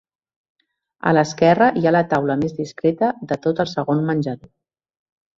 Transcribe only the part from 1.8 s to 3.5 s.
hi ha la taula més discreta de